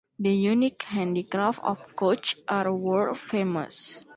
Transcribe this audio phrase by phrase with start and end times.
[0.17, 4.03] The unique handicrafts of Kutch are world famous.